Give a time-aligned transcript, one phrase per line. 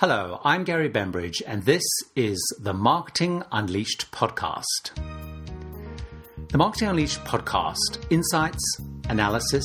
[0.00, 1.82] Hello, I'm Gary Bembridge, and this
[2.14, 4.94] is the Marketing Unleashed podcast.
[6.50, 8.62] The Marketing Unleashed podcast insights,
[9.08, 9.64] analysis,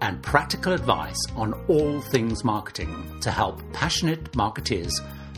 [0.00, 4.90] and practical advice on all things marketing to help passionate marketeers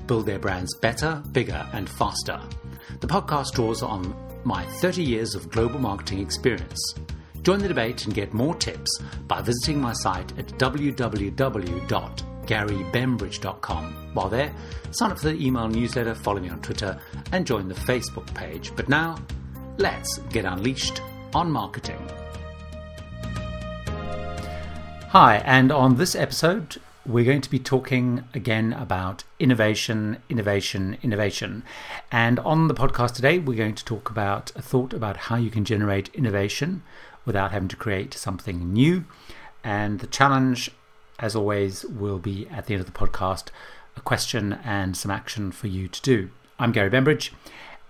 [0.06, 2.40] build their brands better, bigger, and faster.
[3.00, 6.94] The podcast draws on my 30 years of global marketing experience.
[7.42, 10.56] Join the debate and get more tips by visiting my site at
[12.50, 13.94] www.garybembridge.com.
[14.12, 14.52] While there,
[14.90, 16.98] sign up for the email newsletter, follow me on Twitter,
[17.32, 18.72] and join the Facebook page.
[18.74, 19.16] But now,
[19.78, 21.00] let's get unleashed
[21.32, 21.98] on marketing.
[25.10, 31.64] Hi, and on this episode, we're going to be talking again about innovation, innovation, innovation.
[32.12, 35.50] And on the podcast today, we're going to talk about a thought about how you
[35.50, 36.82] can generate innovation
[37.24, 39.04] without having to create something new.
[39.64, 40.70] And the challenge,
[41.20, 43.48] as always, will be at the end of the podcast
[43.96, 46.30] a question and some action for you to do.
[46.58, 47.32] I'm Gary Bembridge,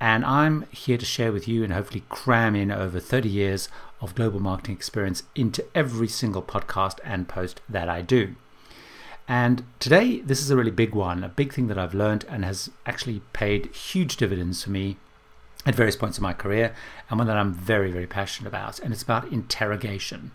[0.01, 3.69] and I'm here to share with you and hopefully cram in over 30 years
[4.01, 8.35] of global marketing experience into every single podcast and post that I do.
[9.29, 12.45] And today, this is a really big one, a big thing that I've learned and
[12.45, 14.97] has actually paid huge dividends for me
[15.65, 16.75] at various points in my career,
[17.09, 18.81] and one that I'm very, very passionate about.
[18.81, 20.33] And it's about interrogation.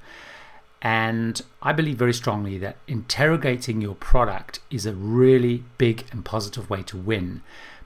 [0.82, 6.70] And I believe very strongly that interrogating your product is a really big and positive
[6.70, 7.42] way to win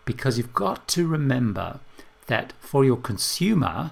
[0.05, 1.79] because you've got to remember
[2.27, 3.91] that for your consumer,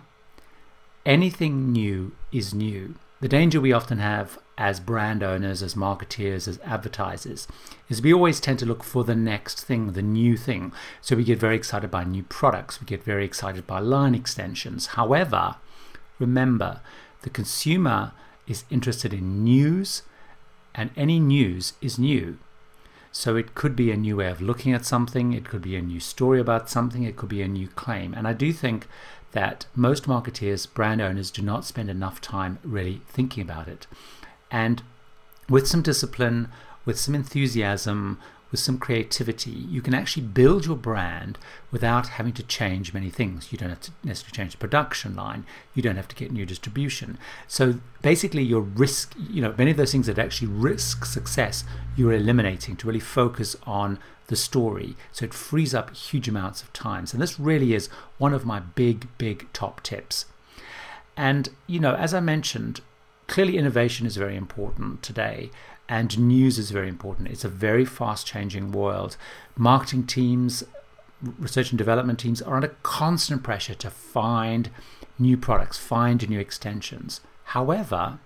[1.06, 2.96] anything new is new.
[3.22, 7.48] The danger we often have as brand owners, as marketeers, as advertisers,
[7.90, 10.72] is we always tend to look for the next thing, the new thing.
[11.02, 14.88] So we get very excited by new products, we get very excited by line extensions.
[14.88, 15.56] However,
[16.20, 16.82] remember,
[17.22, 18.14] the consumer
[18.48, 20.04] is interested in news,
[20.74, 22.38] and any news is new.
[23.12, 25.82] So it could be a new way of looking at something, it could be a
[25.82, 28.14] new story about something, it could be a new claim.
[28.14, 28.88] And I do think
[29.32, 33.88] that most marketeers, brand owners, do not spend enough time really thinking about it.
[34.52, 34.84] And
[35.50, 36.50] with some discipline,
[36.86, 38.20] with some enthusiasm,
[38.52, 41.38] with some creativity, you can actually build your brand
[41.72, 43.52] without having to change many things.
[43.52, 45.46] You don't have to necessarily change the production line.
[45.74, 47.18] You don't have to get new distribution.
[47.48, 51.64] So basically, your risk, you know, many of those things that actually risk success,
[51.96, 54.96] you're eliminating to really focus on the story.
[55.12, 57.06] So it frees up huge amounts of time.
[57.12, 57.88] And this really is
[58.18, 60.26] one of my big, big top tips.
[61.16, 62.82] And, you know, as I mentioned,
[63.28, 65.50] clearly innovation is very important today
[65.90, 67.30] and news is very important.
[67.30, 69.18] It's a very fast changing world.
[69.56, 70.64] Marketing teams,
[71.22, 74.70] research and development teams are under constant pressure to find
[75.18, 77.22] new products, find new extensions.
[77.46, 78.20] However,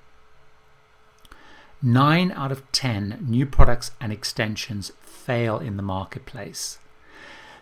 [1.81, 6.79] nine out of 10 new products and extensions fail in the marketplace.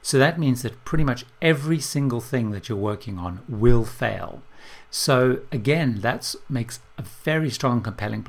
[0.01, 4.41] So that means that pretty much every single thing that you're working on will fail.
[4.89, 8.23] So again, that makes a very strong, compelling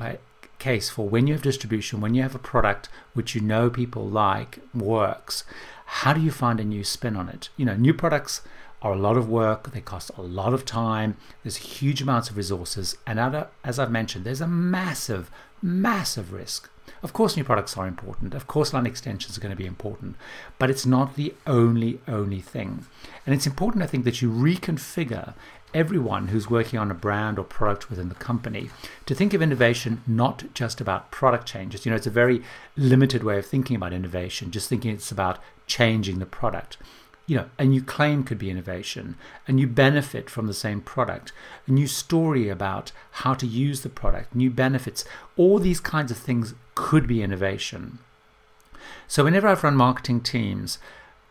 [0.61, 4.07] case for when you have distribution, when you have a product which you know people
[4.07, 5.43] like works,
[5.85, 7.49] how do you find a new spin on it?
[7.57, 8.41] You know, new products
[8.81, 12.37] are a lot of work, they cost a lot of time, there's huge amounts of
[12.37, 13.19] resources, and
[13.63, 15.29] as I've mentioned, there's a massive,
[15.61, 16.69] massive risk.
[17.03, 18.35] Of course, new products are important.
[18.35, 20.15] Of course, line extensions are going to be important,
[20.59, 22.85] but it's not the only, only thing.
[23.25, 25.33] And it's important, I think, that you reconfigure
[25.73, 28.69] everyone who's working on a brand or product within the company
[29.05, 31.85] to think of innovation not just about product changes.
[31.85, 32.43] You know, it's a very
[32.75, 36.77] limited way of thinking about innovation, just thinking it's about changing the product.
[37.27, 39.15] You know, a new claim could be innovation,
[39.47, 41.31] a new benefit from the same product,
[41.67, 45.05] a new story about how to use the product, new benefits.
[45.37, 47.99] All these kinds of things could be innovation.
[49.07, 50.79] So, whenever I've run marketing teams,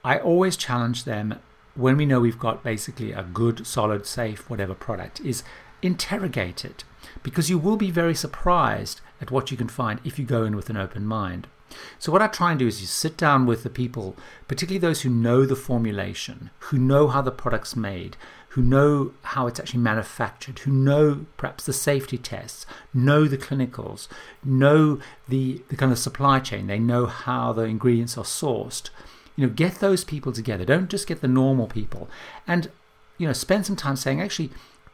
[0.05, 1.39] I always challenge them
[1.75, 5.43] when we know we've got basically a good, solid, safe, whatever product, is
[5.83, 6.85] interrogate it
[7.23, 10.57] because you will be very surprised at what you can find if you go in
[10.57, 11.47] with an open mind.
[11.99, 14.17] So, what I try and do is you sit down with the people,
[14.49, 18.17] particularly those who know the formulation, who know how the product's made,
[18.51, 24.09] who know how it's actually manufactured, who know perhaps the safety tests, know the clinicals,
[24.45, 24.99] know
[25.29, 28.91] the, the kind of supply chain, they know how the ingredients are sourced
[29.41, 30.67] you know, get those people together.
[30.67, 32.11] Don't just get the normal people.
[32.47, 32.71] And,
[33.17, 34.51] you know, spend some time saying, actually,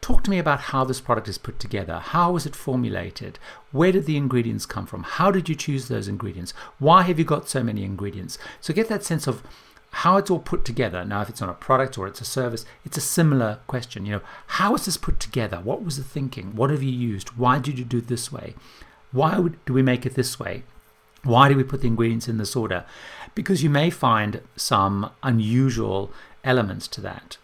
[0.06, 1.98] talk to me about how this product is put together.
[1.98, 3.40] How was it formulated?
[3.72, 5.02] Where did the ingredients come from?
[5.02, 6.54] How did you choose those ingredients?
[6.78, 8.38] Why have you got so many ingredients?
[8.60, 9.42] So get that sense of
[9.90, 11.04] how it's all put together.
[11.04, 14.06] Now, if it's on a product or it's a service, it's a similar question.
[14.06, 15.56] You know, how is this put together?
[15.56, 16.54] What was the thinking?
[16.54, 17.30] What have you used?
[17.30, 18.54] Why did you do it this way?
[19.10, 20.62] Why would, do we make it this way?
[21.24, 22.84] Why do we put the ingredients in this order?
[23.34, 26.12] Because you may find some unusual
[26.44, 27.38] elements to that.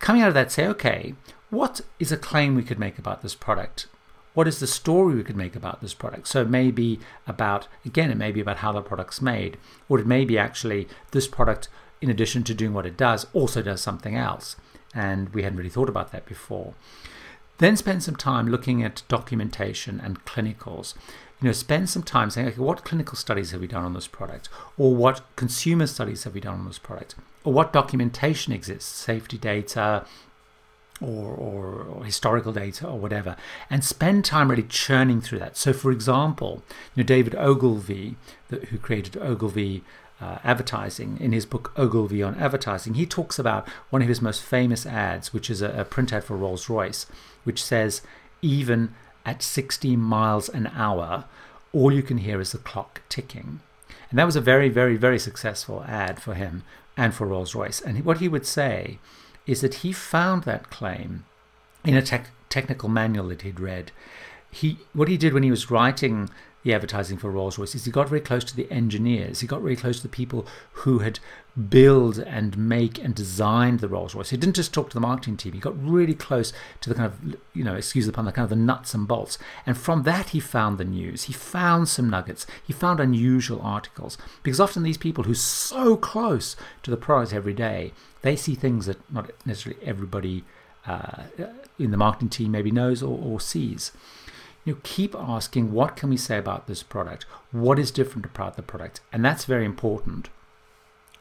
[0.00, 1.14] Coming out of that, say, okay,
[1.52, 3.86] what is a claim we could make about this product?
[4.32, 6.26] What is the story we could make about this product?
[6.28, 9.98] So it may be about, again, it may be about how the product's made, or
[9.98, 11.68] it may be actually this product,
[12.00, 14.56] in addition to doing what it does, also does something else.
[14.94, 16.72] And we hadn't really thought about that before.
[17.58, 20.94] Then spend some time looking at documentation and clinicals.
[21.42, 24.08] You know, spend some time saying, okay, what clinical studies have we done on this
[24.08, 24.48] product?
[24.78, 27.14] Or what consumer studies have we done on this product?
[27.44, 30.06] Or what documentation exists, safety data,
[31.02, 33.36] or, or, or, historical data or whatever,
[33.68, 35.56] and spend time really churning through that.
[35.56, 36.62] So, for example,
[36.94, 38.16] you know, David Ogilvy,
[38.48, 39.82] who created Ogilvy
[40.20, 44.42] uh, advertising, in his book Ogilvy on Advertising, he talks about one of his most
[44.42, 47.06] famous ads, which is a, a print ad for Rolls Royce,
[47.44, 48.02] which says,
[48.40, 48.94] even
[49.24, 51.24] at 60 miles an hour,
[51.72, 53.60] all you can hear is the clock ticking.
[54.10, 56.64] And that was a very, very, very successful ad for him
[56.96, 57.80] and for Rolls Royce.
[57.80, 58.98] And what he would say
[59.46, 61.24] is that he found that claim
[61.84, 63.92] in a te- technical manual that he'd read.
[64.50, 66.28] He, what he did when he was writing
[66.62, 69.40] the advertising for Rolls Royce is he got very close to the engineers.
[69.40, 71.18] He got very close to the people who had
[71.68, 74.30] built and make and designed the Rolls Royce.
[74.30, 75.54] He didn't just talk to the marketing team.
[75.54, 78.44] He got really close to the kind of, you know, excuse the pun, the kind
[78.44, 79.38] of the nuts and bolts.
[79.66, 81.24] And from that, he found the news.
[81.24, 82.46] He found some nuggets.
[82.64, 86.54] He found unusual articles because often these people who are so close
[86.84, 90.44] to the product every day they see things that not necessarily everybody
[90.86, 91.24] uh,
[91.78, 93.92] in the marketing team maybe knows or, or sees.
[94.64, 97.24] You know, keep asking what can we say about this product?
[97.50, 99.00] What is different about the product?
[99.12, 100.28] And that's very important.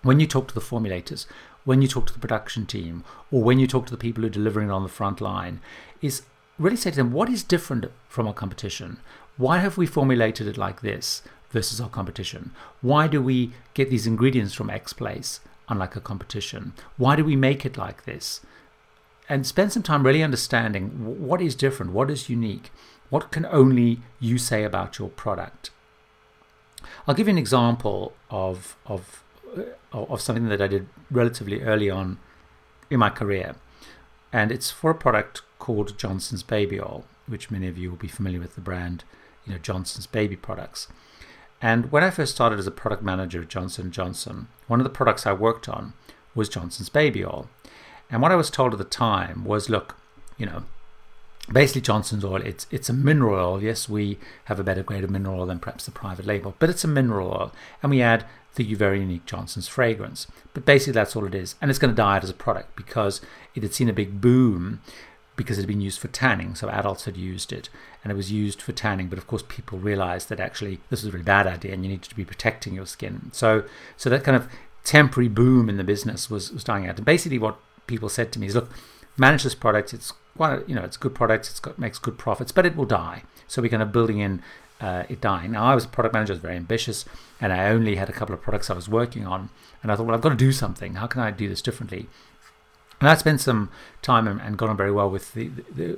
[0.03, 1.25] When you talk to the formulators,
[1.63, 4.27] when you talk to the production team, or when you talk to the people who
[4.27, 5.59] are delivering it on the front line,
[6.01, 6.23] is
[6.57, 8.97] really say to them, what is different from our competition?
[9.37, 12.51] Why have we formulated it like this versus our competition?
[12.81, 15.39] Why do we get these ingredients from X place?
[15.71, 16.73] Unlike a competition?
[16.97, 18.41] Why do we make it like this?
[19.29, 20.89] And spend some time really understanding
[21.25, 22.71] what is different, what is unique,
[23.09, 25.71] what can only you say about your product.
[27.07, 29.23] I'll give you an example of of
[29.57, 29.63] uh,
[29.93, 32.17] of something that I did relatively early on
[32.89, 33.55] in my career,
[34.33, 38.07] and it's for a product called Johnson's Baby Oil, which many of you will be
[38.07, 39.03] familiar with the brand,
[39.45, 40.87] you know Johnson's Baby products.
[41.61, 44.89] And when I first started as a product manager at Johnson Johnson, one of the
[44.89, 45.93] products I worked on
[46.33, 47.47] was Johnson's Baby Oil.
[48.09, 49.95] And what I was told at the time was, look,
[50.37, 50.63] you know,
[51.51, 53.63] basically Johnson's oil, it's it's a mineral oil.
[53.63, 56.69] Yes, we have a better grade of mineral oil than perhaps the private label, but
[56.69, 58.25] it's a mineral oil, and we add
[58.55, 60.27] the very unique Johnson's fragrance.
[60.53, 62.75] But basically, that's all it is, and it's going to die out as a product
[62.75, 63.21] because
[63.55, 64.81] it had seen a big boom
[65.35, 66.55] because it had been used for tanning.
[66.55, 67.69] So adults had used it,
[68.03, 69.07] and it was used for tanning.
[69.07, 71.89] But of course, people realized that actually this was a really bad idea, and you
[71.89, 73.29] needed to be protecting your skin.
[73.33, 73.63] So,
[73.97, 74.47] so that kind of
[74.83, 76.97] temporary boom in the business was, was dying out.
[76.97, 77.57] And basically, what
[77.87, 78.69] people said to me is, look,
[79.17, 79.93] manage this product.
[79.93, 81.49] It's quite, you know, it's a good product.
[81.49, 83.23] It's got makes good profits, but it will die.
[83.47, 84.41] So we're kind of building in
[84.79, 85.51] uh, it dying.
[85.51, 87.05] Now, I was a product manager, I was very ambitious,
[87.39, 89.49] and I only had a couple of products I was working on.
[89.83, 90.95] And I thought, well, I've got to do something.
[90.95, 92.07] How can I do this differently?
[93.01, 93.69] And I spent some
[94.01, 95.97] time and, and got on very well with the, the,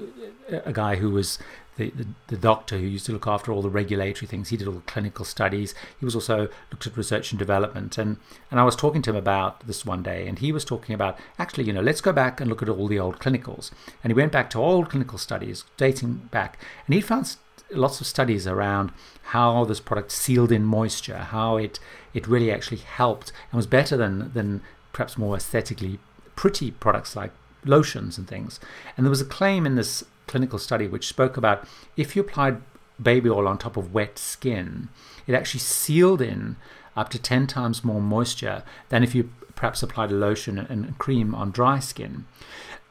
[0.50, 1.38] the, a guy who was
[1.76, 4.50] the, the, the, doctor who used to look after all the regulatory things.
[4.50, 5.76] He did all the clinical studies.
[6.00, 7.98] He was also looked at research and development.
[7.98, 8.18] And,
[8.50, 11.20] and I was talking to him about this one day, and he was talking about
[11.38, 13.72] actually, you know, let's go back and look at all the old clinicals.
[14.04, 16.58] And he went back to old clinical studies dating back,
[16.88, 17.36] and he found
[17.72, 18.92] lots of studies around
[19.28, 21.80] how this product sealed in moisture, how it
[22.14, 26.00] it really actually helped and was better than than perhaps more aesthetically
[26.36, 27.32] pretty products like
[27.66, 28.60] lotions and things.
[28.96, 32.62] And there was a claim in this clinical study which spoke about if you applied
[33.02, 34.90] baby oil on top of wet skin,
[35.28, 36.56] it actually sealed in
[36.96, 41.34] up to 10 times more moisture than if you perhaps applied a lotion and cream
[41.34, 42.26] on dry skin.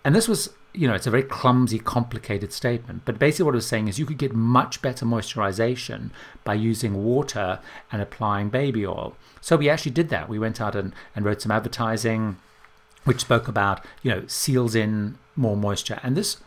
[0.04, 3.02] And this was, you know, it's a very clumsy, complicated statement.
[3.04, 6.10] But basically, what it was saying is you could get much better moisturization
[6.44, 9.16] by using water and applying baby oil.
[9.40, 10.28] So we actually did that.
[10.28, 12.36] We went out and, and wrote some advertising
[13.04, 16.00] which spoke about, you know, seals in more moisture.
[16.02, 16.38] And this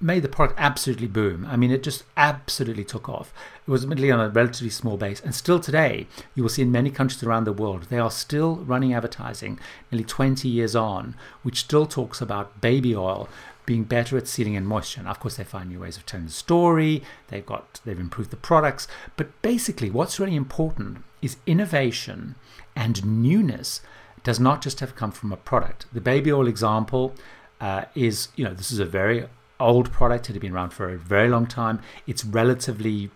[0.00, 1.46] made the product absolutely boom.
[1.48, 3.32] I mean, it just absolutely took off.
[3.66, 6.70] It was admittedly on a relatively small base, and still today, you will see in
[6.70, 9.58] many countries around the world, they are still running advertising
[9.90, 13.28] nearly 20 years on, which still talks about baby oil
[13.66, 15.00] being better at sealing in moisture.
[15.00, 17.02] And of course, they find new ways of telling the story.
[17.28, 22.34] They've got they've improved the products, but basically, what's really important is innovation
[22.76, 23.80] and newness
[24.24, 25.86] does not just have come from a product.
[25.92, 27.14] The baby oil example
[27.60, 29.26] uh, is, you know, this is a very
[29.60, 30.28] old product.
[30.28, 31.80] It had been around for a very long time.
[32.06, 33.10] It's relatively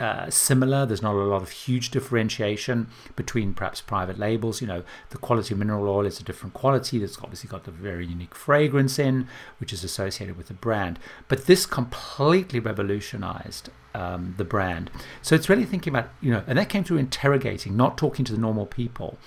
[0.00, 0.86] uh, similar.
[0.86, 4.60] There's not a lot of huge differentiation between perhaps private labels.
[4.60, 6.98] You know, the quality of mineral oil is a different quality.
[6.98, 9.26] That's obviously got the very unique fragrance in,
[9.58, 10.98] which is associated with the brand.
[11.28, 14.90] But this completely revolutionized um, the brand.
[15.22, 18.32] So it's really thinking about, you know, and that came through interrogating, not talking to
[18.32, 19.18] the normal people.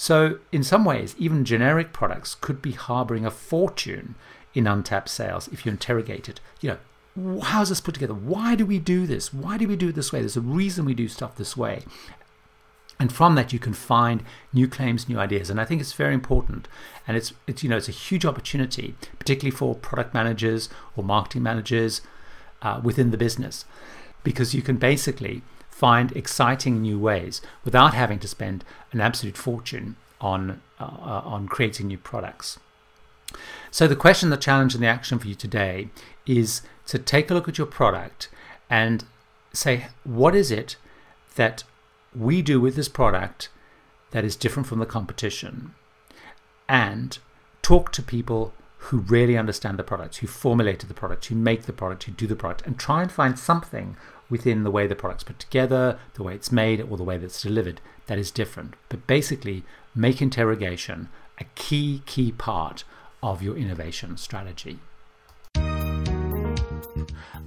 [0.00, 4.14] So, in some ways, even generic products could be harboring a fortune
[4.54, 6.40] in untapped sales if you interrogate it.
[6.60, 6.78] You
[7.16, 8.14] know, how's this put together?
[8.14, 9.34] Why do we do this?
[9.34, 10.20] Why do we do it this way?
[10.20, 11.82] There's a reason we do stuff this way.
[13.00, 16.14] And from that, you can find new claims, new ideas, and I think it's very
[16.14, 16.68] important.
[17.08, 21.42] And it's, it's you know it's a huge opportunity, particularly for product managers or marketing
[21.42, 22.02] managers
[22.62, 23.64] uh, within the business,
[24.22, 25.42] because you can basically
[25.78, 31.86] find exciting new ways without having to spend an absolute fortune on uh, on creating
[31.86, 32.58] new products.
[33.70, 35.88] So the question, the challenge, and the action for you today
[36.26, 38.28] is to take a look at your product
[38.68, 39.04] and
[39.52, 40.76] say, what is it
[41.36, 41.62] that
[42.14, 43.48] we do with this product
[44.10, 45.74] that is different from the competition?
[46.68, 47.18] And
[47.62, 51.72] talk to people who really understand the product, who formulated the product, who make the
[51.72, 53.96] product, who do the product, and try and find something
[54.30, 57.42] within the way the product's put together, the way it's made, or the way that's
[57.42, 58.74] delivered that is different.
[58.88, 61.08] But basically, make interrogation
[61.38, 62.84] a key, key part
[63.22, 64.78] of your innovation strategy.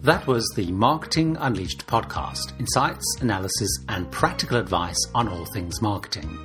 [0.04, 6.40] That was the Marketing Unleashed podcast insights, analysis, and practical advice on all things marketing.